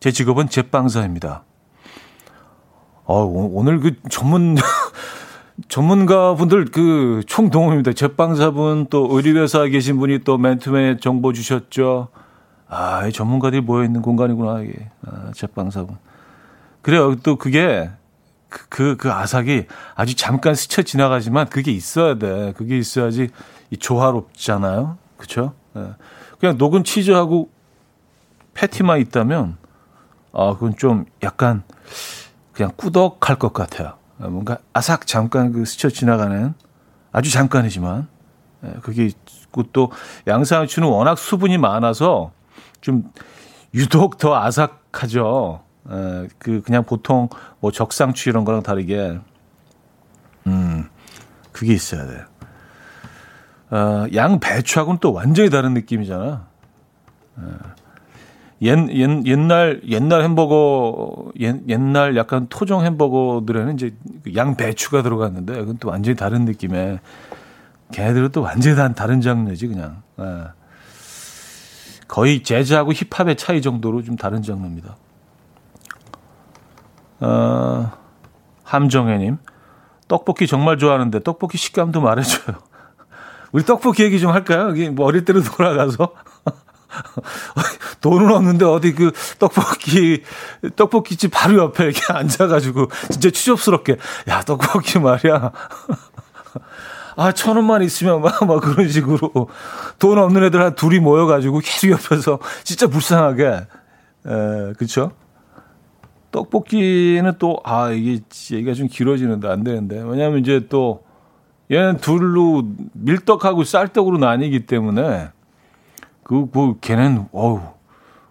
[0.00, 1.42] 제 직업은 제빵사입니다.
[3.04, 4.56] 어, 오늘 그 전문,
[5.68, 7.92] 전문가분들 그 총동원입니다.
[7.92, 12.08] 제빵사분 또 의류회사에 계신 분이 또 맨투맨 정보 주셨죠.
[12.68, 14.90] 아, 이 전문가들이 모여 있는 공간이구나, 이게.
[15.06, 15.96] 아, 제빵사분.
[16.82, 17.16] 그래요.
[17.22, 17.90] 또 그게
[18.48, 22.52] 그, 그, 그 아삭이 아주 잠깐 스쳐 지나가지만 그게 있어야 돼.
[22.56, 23.28] 그게 있어야지
[23.70, 24.98] 이 조화롭잖아요.
[25.16, 25.54] 그쵸?
[25.72, 25.88] 네.
[26.38, 27.50] 그냥 녹은 치즈하고
[28.54, 29.56] 패티만 있다면,
[30.32, 31.62] 아, 그건 좀 약간
[32.52, 33.94] 그냥 꾸덕할 것 같아요.
[34.18, 36.54] 뭔가 아삭 잠깐 그 스쳐 지나가는
[37.12, 38.08] 아주 잠깐이지만,
[38.60, 39.92] 네, 그게 있고 또
[40.26, 42.32] 양상추는 워낙 수분이 많아서
[42.80, 43.10] 좀
[43.74, 45.62] 유독 더 아삭하죠.
[45.90, 47.28] 에, 그 그냥 보통
[47.60, 49.18] 뭐 적상추 이런 거랑 다르게
[50.46, 50.88] 음
[51.52, 52.24] 그게 있어야 돼요.
[53.70, 56.46] 어, 양 배추하고는 또 완전히 다른 느낌이잖아.
[58.62, 65.76] 옛, 옛, 옛날, 옛날 햄버거, 옛, 옛날 약간 토종 햄버거들에는 이제 그양 배추가 들어갔는데, 그건
[65.78, 67.00] 또 완전히 다른 느낌의,
[67.92, 70.02] 걔네들은 또 완전히 다른 장르지, 그냥.
[70.20, 70.24] 예.
[72.08, 74.96] 거의 재즈하고 힙합의 차이 정도로 좀 다른 장르입니다.
[77.20, 77.92] 어,
[78.62, 79.38] 함정혜님,
[80.08, 82.56] 떡볶이 정말 좋아하는데 떡볶이 식감도 말해줘요.
[83.52, 84.68] 우리 떡볶이 얘기 좀 할까요?
[84.68, 86.12] 여기 뭐 어릴 때로 돌아가서.
[88.00, 90.22] 돈은 없는데 어디 그 떡볶이,
[90.76, 93.96] 떡볶이집 바로 옆에 이렇게 앉아가지고 진짜 추접스럽게,
[94.28, 95.52] 야, 떡볶이 말이야.
[97.16, 99.48] 아, 천 원만 있으면 막, 막 그런 식으로
[99.98, 105.12] 돈 없는 애들 한 둘이 모여가지고 계속 옆에서 진짜 불쌍하게, 에, 그쵸?
[106.30, 108.20] 떡볶이는 또, 아, 이게
[108.52, 110.02] 얘기가 좀 길어지는데 안 되는데.
[110.02, 111.06] 왜냐하면 이제 또
[111.70, 115.30] 얘는 둘로 밀떡하고 쌀떡으로 나뉘기 때문에
[116.22, 117.60] 그, 그 걔는 어우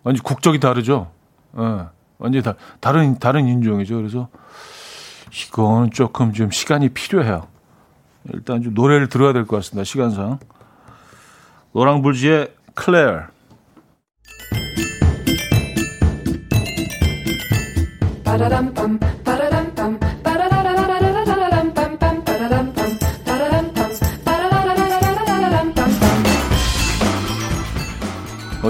[0.06, 1.12] 완전 국적이 다르죠.
[1.58, 1.62] 예.
[1.62, 1.84] 네,
[2.20, 3.98] 완전 다 다른 다른 인종이죠.
[3.98, 4.30] 그래서
[5.48, 7.48] 이건 조금 좀 시간이 필요해요.
[8.34, 9.84] 일단 좀 노래를 들어야 될 것 같습니다.
[9.84, 10.40] 시간상.
[11.74, 13.24] 노랑불지의 클레어.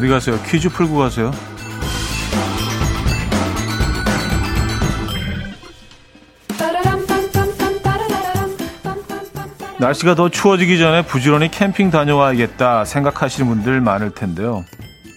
[0.06, 0.40] 어디 가세요?
[0.44, 1.32] 퀴즈 풀고 가세요.
[9.80, 14.64] 날씨가 더 추워지기 전에 부지런히 캠핑 다녀와야겠다 생각하시는 분들 많을 텐데요.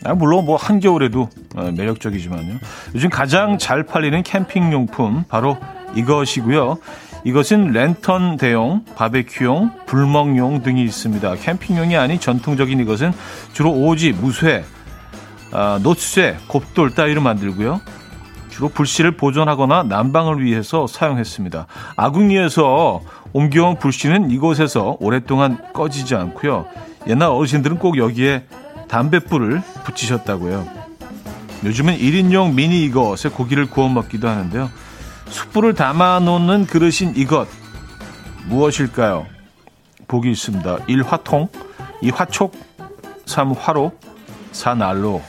[0.04, 2.58] 아, 물론 뭐 한겨울에도 어, 매력적이지만요.
[2.94, 5.58] 요즘 가장 잘 팔리는 캠핑 용품 바로
[5.94, 6.78] 이것이고요.
[7.24, 11.34] 이것은 랜턴 대용, 바베큐용, 불멍용 등이 있습니다.
[11.34, 13.12] 캠핑용이 아닌 전통적인 이것은
[13.52, 14.64] 주로 오지, 무쇠,
[15.50, 17.80] 아, 노쇠, 곱돌 따위로 만들고요.
[18.50, 21.66] 주로 불씨를 보존하거나 난방을 위해서 사용했습니다.
[21.96, 26.66] 아궁이에서 옮겨온 불씨는 이곳에서 오랫동안 꺼지지 않고요.
[27.06, 28.46] 옛날 어르신들은 꼭 여기에
[28.88, 30.66] 담뱃불을 붙이셨다고요.
[31.64, 34.70] 요즘은 1인용 미니 이것에 고기를 구워 먹기도 하는데요.
[35.28, 37.46] 숯불을 담아 놓는 그릇인 이것
[38.46, 39.26] 무엇일까요?
[40.08, 40.78] 보기 있습니다.
[40.86, 41.02] 1.
[41.02, 41.48] 화통
[42.00, 42.10] 2.
[42.10, 42.56] 화촉
[43.26, 43.52] 3.
[43.52, 43.92] 화로
[44.52, 44.74] 4.
[44.74, 45.22] 난로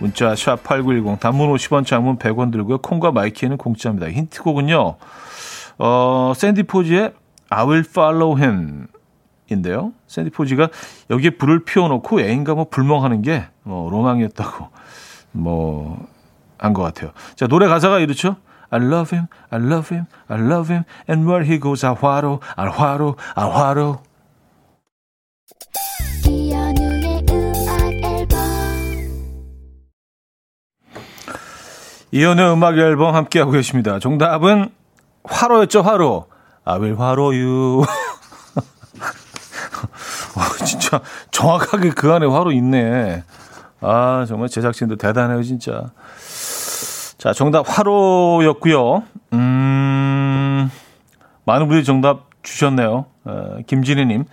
[0.00, 2.78] 문자 샵 8910 단문 50원 장문 100원 들고요.
[2.78, 4.10] 콩과 마이키는 공짜입니다.
[4.10, 4.96] 힌트곡은요.
[5.78, 7.12] 어, 샌디 포지의
[7.50, 8.86] I will follow him
[9.50, 9.92] 인데요.
[10.06, 10.68] 샌디 포지가
[11.10, 14.68] 여기에 불을 피워놓고 애인과 뭐 불멍하는 게 뭐 로망이었다고
[15.32, 15.98] 뭐
[16.58, 17.12] 한 것 같아요.
[17.36, 18.36] 자 노래 가사가 이렇죠.
[18.68, 23.16] I love him, I love him, I love him, and where he goes, 알화로, 알화로,
[23.34, 23.98] 알화로.
[32.12, 33.98] 이연의 음악 앨범 함께하고 계십니다.
[33.98, 34.70] 정답은
[35.24, 36.26] 화로였죠, 화로.
[36.64, 37.84] 아윌 화로유.
[40.36, 43.22] 와, 진짜 정확하게 그 안에 화로 있네.
[43.80, 45.90] 아, 정말 제작진도 대단해요, 진짜.
[47.18, 49.02] 자, 정답 화로였고요.
[49.34, 50.70] 음,
[51.44, 53.06] 많은 분들이 정답 주셨네요.
[53.24, 54.24] 어, 김진희님,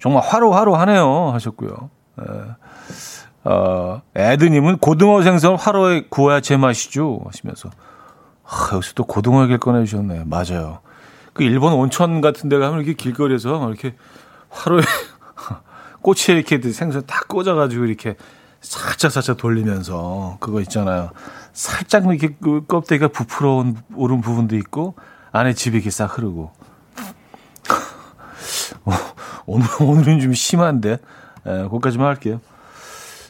[0.00, 1.30] 정말 화로 화로 하네요.
[1.32, 1.90] 하셨고요.
[2.20, 2.24] 에,
[3.44, 7.20] 어, 에드님은 고등어 생선 화로에 구워야 제맛이죠.
[7.26, 7.70] 하시면서.
[8.44, 10.24] 아, 여기서 또 고등어 얘기를 꺼내주셨네요.
[10.26, 10.80] 맞아요.
[11.34, 13.94] 그 일본 온천 같은 데 가면 이렇게 길거리에서 이렇게
[14.50, 14.82] 화로에
[16.00, 18.16] 꼬치에 이렇게 생선 딱 꽂아가지고 이렇게
[18.60, 21.10] 살짝 살짝 돌리면서 그거 있잖아요.
[21.52, 24.94] 살짝 이렇게 그 껍데기가 부풀어 오른 부분도 있고
[25.32, 26.52] 안에 집이 이렇게 싹 흐르고.
[28.84, 28.92] 어,
[29.46, 30.98] 오늘, 오늘은 좀 심한데.
[31.46, 32.40] 에, 거기까지만 할게요.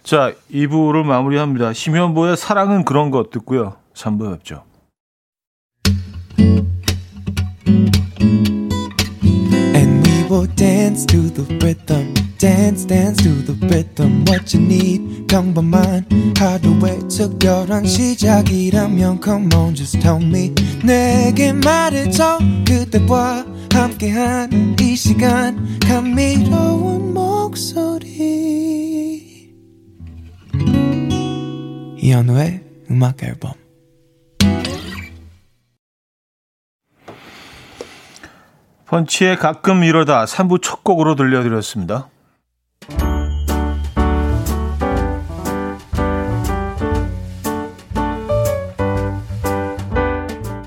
[0.05, 1.73] 자, 2부를 마무리합니다.
[1.73, 3.77] 심현보의 사랑은 그런 것 듣고요.
[3.95, 4.63] 3부 뵙죠.
[17.87, 20.53] 시작이라면 Come on, just tell me.
[20.85, 22.41] 내게 말해줘.
[22.69, 25.79] 그대와 함께한 이 시간.
[25.81, 28.84] 감미로운 목소리.
[32.05, 33.53] 이현우의 음악 앨범.
[38.85, 42.11] 펀치의 가끔 이러다 3부 첫 곡으로 들려드렸습니다.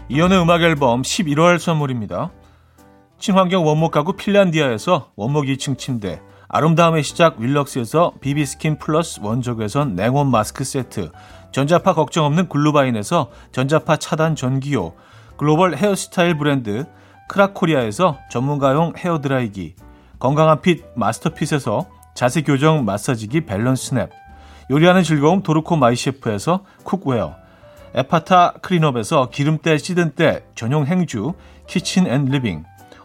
[0.09, 2.31] 이현우의 음악 앨범 11월 선물입니다.
[3.19, 10.63] 친환경 원목 가구 핀란디아에서 원목 2층 침대, 아름다움의 시작 윌럭스에서 비비스킨 플러스 원적외선 냉온 마스크
[10.63, 11.11] 세트,
[11.51, 14.93] 전자파 걱정 없는 글루바인에서 전자파 차단 전기요,
[15.35, 16.85] 글로벌 헤어스타일 브랜드
[17.27, 19.75] 크라코리아에서 전문가용 헤어드라이기,
[20.19, 24.09] 건강한 fit 마스터핏에서 자세 교정 마사지기 밸런스 냅,
[24.71, 27.35] 요리하는 즐거움 도르코 마이셰프에서 cookware,
[27.93, 31.33] 에파타 클린업에서 기름때 찌든 때 전용 행주
[31.67, 32.63] Kitchen and Living,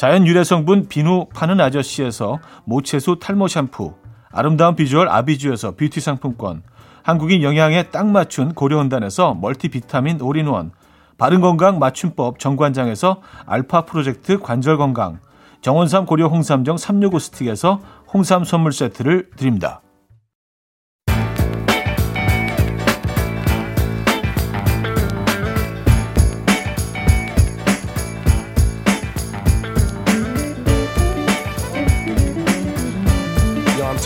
[0.00, 3.92] 자연 유래 성분 비누 파는 아저씨에서 모체수 탈모 샴푸
[4.32, 6.62] 아름다운 비주얼 아비주에서 뷰티 상품권
[7.02, 10.70] 한국인 영양에 딱 맞춘 고려원단에서 멀티비타민 올인원
[11.18, 15.18] 바른건강 맞춤법 정관장에서 알파 프로젝트 관절건강
[15.60, 19.82] 정원삼 고려 홍삼정 365 스틱에서 홍삼 선물 세트를 드립니다.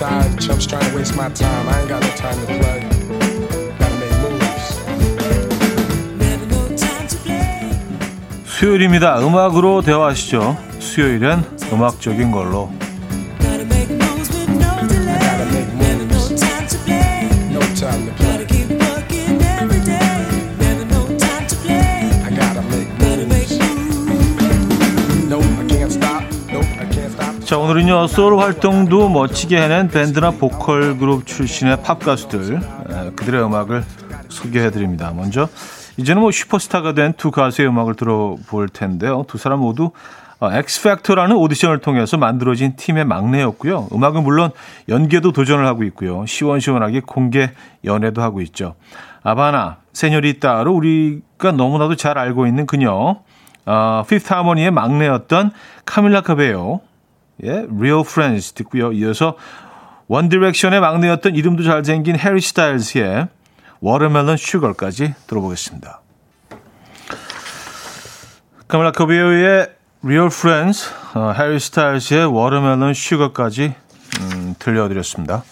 [0.04, 0.40] Tired.
[0.40, 1.68] Chumps trying to waste my time.
[1.68, 2.80] I ain't got no time to play.
[3.78, 4.80] Gotta make moves.
[8.44, 9.20] 수요일입니다.
[9.20, 10.56] 음악으로 대화하시죠.
[10.78, 12.70] 수요일엔 음악적인 걸로.
[13.40, 14.30] Gotta make moves.
[17.50, 18.23] No time to play.
[18.23, 18.23] I
[27.44, 33.84] 자 오늘은요 소울 활동도 멋지게 해낸 밴드나 보컬 그룹 출신의 팝 가수들 에, 그들의 음악을
[34.30, 35.12] 소개해 드립니다.
[35.14, 35.48] 먼저
[35.98, 39.24] 이제는 뭐 슈퍼스타가 된 두 가수의 음악을 들어볼 텐데요.
[39.28, 39.90] 두 사람 모두
[40.40, 43.88] 어, X Factor라는 오디션을 통해서 만들어진 팀의 막내였고요.
[43.92, 44.50] 음악은 물론
[44.88, 46.24] 연기에도 도전을 하고 있고요.
[46.26, 47.50] 시원시원하게 공개
[47.84, 48.74] 연애도 하고 있죠.
[49.22, 53.16] Havana, Señorita로 우리가 너무나도 잘 알고 있는 그녀,
[53.66, 55.52] 어, Fifth Harmony의 막내였던
[55.86, 56.80] 카밀라 카베요.
[57.42, 58.92] 예, Real Friends 듣고요.
[58.92, 59.36] 이어서
[60.06, 63.28] One Direction의 막내였던 이름도 잘생긴 해리 스타일즈의
[63.80, 66.00] Watermelon Sugar까지 들어보겠습니다.
[68.68, 69.68] 카밀라 카베요의
[70.04, 73.74] Real Friends, 어, 해리 스타일즈의 Watermelon Sugar까지
[74.20, 75.42] 음, 들려드렸습니다.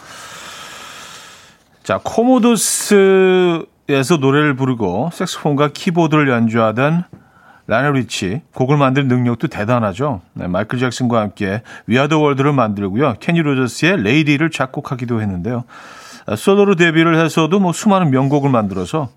[1.83, 3.66] 자, Commodores에서
[4.21, 7.05] 노래를 부르고 색소폰과 키보드를 연주하던
[7.72, 10.20] 라이오넬 리치 곡을 만들 능력도 대단하죠.
[10.35, 13.14] 네, 마이클 잭슨과 함께 We Are the World를 만들고요.
[13.18, 15.64] 케니 로저스의 Lady를 작곡하기도 했는데요.
[16.26, 19.08] 아, 솔로로 데뷔를 해서도 뭐 수많은 명곡을 만들어서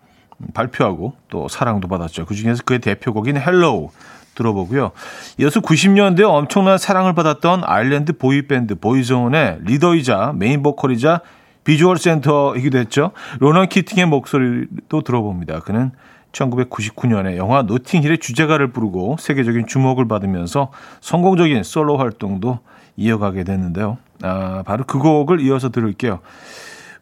[0.53, 2.25] 발표하고 또 사랑도 받았죠.
[2.25, 3.89] 그중에서 그의 대표곡인 Hello
[4.35, 4.91] 들어보고요.
[5.39, 11.19] 이어서 90년대에 엄청난 사랑을 받았던 아일랜드 boy band Boyzone의 리더이자 메인 보컬이자
[11.65, 13.11] 비주얼 센터이기도 했죠.
[13.39, 15.59] 로넌 키팅의 목소리도 들어봅니다.
[15.59, 15.91] 그는
[16.35, 20.71] 1999년에 영화 노팅힐의 주제가를 부르고 세계적인 주목을 받으면서
[21.01, 22.59] 성공적인 솔로 활동도
[22.97, 23.97] 이어가게 됐는데요.
[24.21, 26.19] 아, 바로 그 곡을 이어서 들을게요.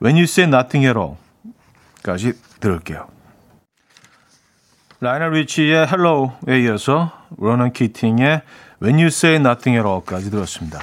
[0.02, 3.08] When You Say Nothing at All까지 들을게요.
[5.00, 8.42] 라이오넬 리치의 Hello에 이어서 로넌 키팅의
[8.82, 10.80] When You Say Nothing at All까지 들었습니다.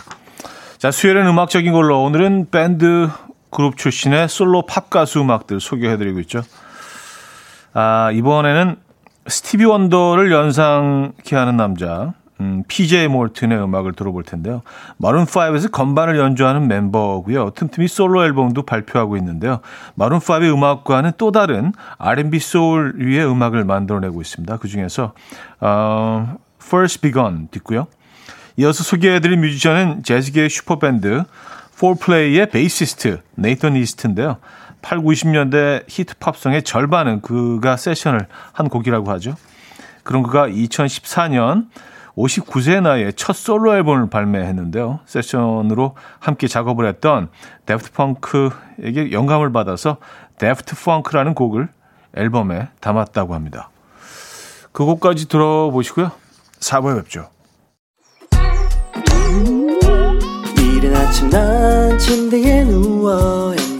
[0.78, 3.08] 자, 수요일은 음악적인 걸로 오늘은 밴드
[3.50, 6.42] 그룹 출신의 솔로 팝 가수 음악들 소개해드리고 있죠.
[7.72, 8.76] 아, 이번에는
[9.26, 14.62] 스티비 원더를 연상케 하는 남자, 음, PJ 몰튼의 음악을 들어볼 텐데요.
[15.00, 17.50] 마룬5에서 건반을 연주하는 멤버고요.
[17.50, 19.60] 틈틈이 솔로 앨범도 발표하고 있는데요.
[19.98, 24.56] 마룬5의 음악과는 또 다른 R&B 소울 위주의 음악을 만들어내고 있습니다.
[24.56, 25.12] 그중에서
[25.60, 27.86] 어, First Begun 듣고요.
[28.56, 31.24] 이어서 소개해드릴 뮤지션은 재즈계의 슈퍼밴드
[31.76, 34.36] 4플레이의 베이시스트 네이선 이스트인데요.
[34.82, 39.34] 8, 90년대 히트 팝송의 절반은 그가 세션을 한 곡이라고 하죠.
[40.02, 41.68] 그런 그가 2014년
[42.16, 45.00] 59세 나이에 첫 솔로 앨범을 발매했는데요.
[45.06, 47.28] 세션으로 함께 작업을 했던
[47.66, 49.98] Daft Punk에게 영감을 받아서
[50.38, 51.68] Daft Funk라는 곡을
[52.14, 53.70] 앨범에 담았다고 합니다.
[54.72, 56.10] 그 곡까지 들어보시고요.
[56.60, 57.28] 4부에 뵙죠.
[60.58, 63.54] 이른 아침 난 침대에 누워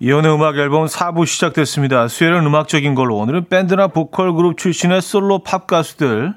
[0.00, 2.06] 이혼의 음악 앨범 4부 시작됐습니다.
[2.06, 6.34] 수요일은 음악적인 걸로 오늘은 밴드나 보컬 그룹 출신의 솔로 팝 가수들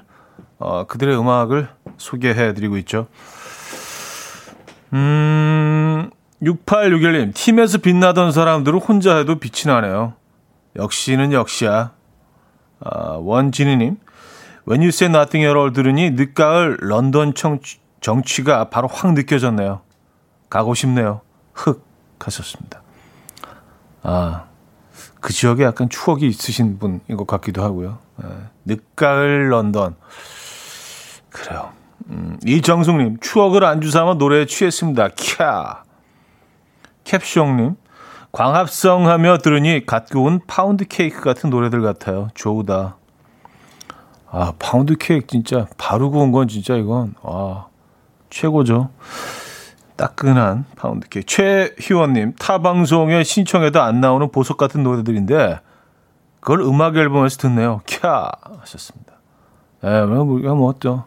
[0.58, 3.06] 어, 그들의 음악을 소개해 드리고 있죠.
[4.92, 6.10] 음,
[6.42, 10.14] 6861님, 팀에서 빛나던 사람들은 혼자 해도 빛이 나네요.
[10.74, 11.92] 역시는 역시야.
[12.80, 13.96] 아, 원진희님,
[14.68, 19.82] When You Say Nothing at All 들으니 늦가을 런던 정치, 정취가 바로 확 느껴졌네요.
[20.50, 21.20] 가고 싶네요.
[21.54, 21.86] 흑
[22.18, 22.81] 하셨습니다.
[24.02, 24.44] 아,
[25.20, 27.98] 그 지역에 약간 추억이 있으신 분인 것 같기도 하고요.
[28.16, 28.28] 네.
[28.64, 29.96] 늦가을 런던.
[31.30, 31.70] 그래요.
[32.10, 35.08] 음, 이정숙님, 추억을 안주 삼아 노래에 취했습니다.
[35.10, 35.82] 캬.
[37.04, 37.76] 캡숑님,
[38.32, 42.28] 광합성 하며 들으니 갓 구운 파운드 케이크 같은 노래들 같아요.
[42.34, 42.96] 좋다.
[44.30, 47.66] 아, 파운드 케이크 진짜 바로 구운 건 진짜 이건, 아,
[48.30, 48.90] 최고죠.
[50.02, 51.26] 따끈한 파운드 케이크.
[51.26, 55.60] 최희원님, 타 방송에 신청해도 안 나오는 보석 같은 노래들인데,
[56.40, 57.82] 그걸 음악 앨범에서 듣네요.
[57.86, 58.60] 캬!
[58.60, 59.12] 하셨습니다.
[59.84, 61.04] 예, 뭐, 우리가 뭐, 좀,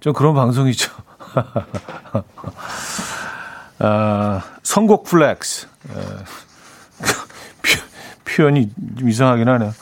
[0.00, 0.90] 좀 그런 방송이죠.
[3.78, 5.68] 아, 선곡 flex.
[5.90, 5.94] 예.
[8.26, 9.72] 표현이 좀 이상하긴 하네요.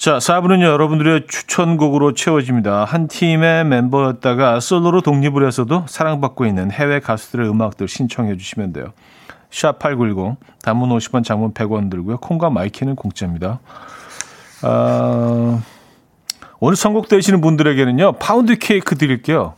[0.00, 2.86] 자, 4부는요, 여러분들의 추천곡으로 채워집니다.
[2.86, 8.94] 한 팀의 멤버였다가 솔로로 독립을 해서도 사랑받고 있는 해외 가수들의 음악들 신청해 주시면 돼요.
[9.50, 12.16] 샵8910, 단문 50원, 장문 100원 들고요.
[12.16, 13.60] 콩과 마이케이는 공짜입니다.
[14.62, 15.60] 아,
[16.60, 19.52] 오늘 선곡되시는 분들에게는요, 파운드 케이크 드릴게요.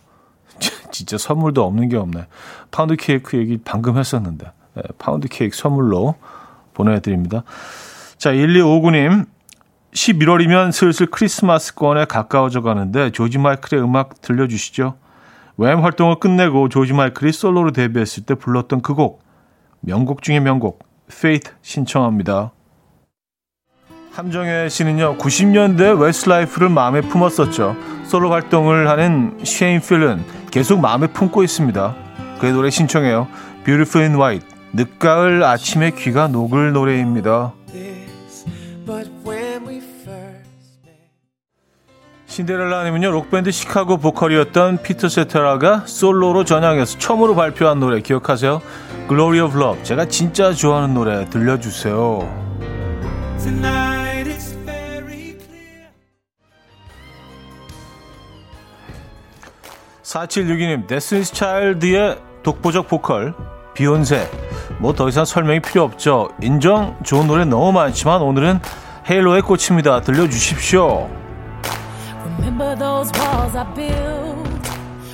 [0.90, 2.26] 진짜 선물도 없는 게 없네.
[2.72, 4.50] 파운드 케이크 얘기 방금 했었는데.
[4.74, 6.16] 네, 파운드 케이크 선물로
[6.74, 7.44] 보내드립니다.
[8.18, 9.26] 자, 1259님.
[9.94, 14.96] 11월이면 슬슬 크리스마스권에 가까워져 가는데 조지 마이클의 음악 들려주시죠.
[15.58, 19.22] 왬 활동을 끝내고 조지 마이클이 솔로로 데뷔했을 때 불렀던 그 곡.
[19.80, 20.84] 명곡 중의 명곡.
[21.10, 22.52] Faith 신청합니다.
[24.12, 27.76] 함정혜 씨는요, 90년대 웨스트라이프를 마음에 품었었죠.
[28.04, 31.94] 솔로 활동을 하는 쉐인 필란은 계속 마음에 품고 있습니다.
[32.38, 33.28] 그의 노래 신청해요.
[33.64, 34.48] Beautiful in White.
[34.74, 37.52] 늦가을 아침에 귀가 녹을 노래입니다.
[42.32, 48.62] 신데렐라님은요 록밴드 시카고 보컬이었던 피터 세테라가 솔로로 전향해서 처음으로 발표한 노래 기억하세요?
[49.06, 49.84] Glory of Love.
[49.84, 52.20] 제가 진짜 좋아하는 노래 들려주세요.
[60.02, 63.34] 4762님 데스티니스 차일드의 독보적 보컬
[63.74, 64.28] 비욘세.
[64.78, 66.30] 뭐 더 이상 설명이 필요 없죠.
[66.42, 66.96] 인정?
[67.04, 68.60] 좋은 노래 너무 많지만 오늘은
[69.08, 70.00] Halo에 꽂힙니다.
[70.00, 71.21] 들려주십시오
[72.38, 74.64] Remember those walls I built?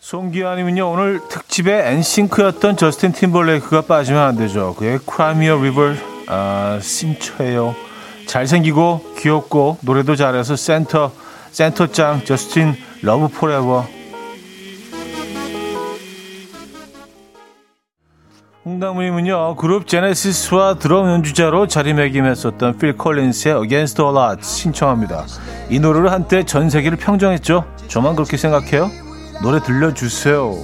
[0.00, 4.74] 송기아님은요 오늘 특집에 엔싱크였던 저스틴 팀벌레이크가 빠지면 안 되죠.
[4.78, 5.94] 그의 Cry Me a River
[6.28, 7.74] 아, 신청해요.
[8.26, 11.12] 잘생기고 귀엽고 노래도 잘해서 센터
[11.50, 13.86] 센터짱 저스틴 love forever
[18.64, 25.26] 홍당무님은요 그룹 제네시스와 드럼 연주자로 자리매김했었던 필 콜린스의 Against All Odds 신청합니다.
[25.68, 27.64] 이 노래를 한때 전 세계를 평정했죠.
[27.88, 28.88] 저만 그렇게 생각해요?
[29.42, 30.54] 노래 들려주세요.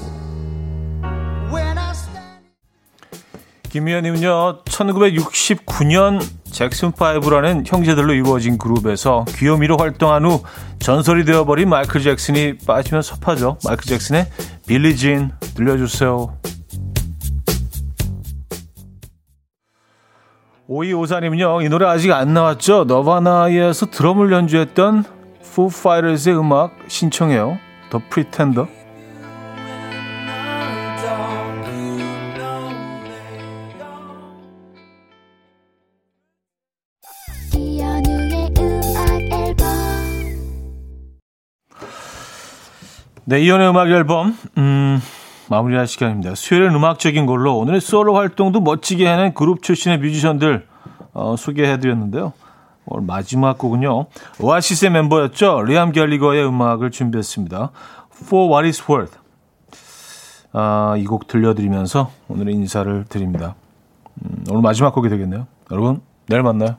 [3.70, 10.42] 김미연님은요 1969년 잭슨 5라는 형제들로 이루어진 그룹에서 귀요미로 활동한 후
[10.78, 13.58] 전설이 되어버린 마이클 잭슨이 빠지면 섭하죠.
[13.64, 14.28] 마이클 잭슨의
[14.68, 16.38] 빌리진 들려주세요.
[20.70, 22.84] 오이오사님은요, 이 노래 아직 안 나왔죠?
[22.84, 25.02] 너바나에서 드럼을 연주했던
[25.40, 27.58] Foo Fighters의 음악 신청해요.
[27.90, 28.70] The Pretender.
[43.24, 45.00] 네, 이연의 음악 앨범, 음,
[45.50, 46.34] 마무리할 시간입니다.
[46.34, 50.66] 수요일은 음악적인 걸로 오늘의 솔로 활동도 멋지게 하는 그룹 출신의 뮤지션들
[51.12, 52.32] 어, 소개해드렸는데요.
[52.86, 54.06] 오늘 마지막 곡은요.
[54.40, 55.62] 오아시스의 멤버였죠.
[55.62, 57.70] 리암 갤리거의 음악을 준비했습니다.
[58.24, 59.18] For What Is Worth.
[60.52, 63.54] 아, 이 곡 들려드리면서 오늘의 인사를 드립니다.
[64.24, 65.46] 음, 오늘 마지막 곡이 되겠네요.
[65.70, 66.76] 여러분, 내일 만나요.